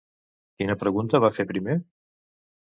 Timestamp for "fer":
1.37-1.47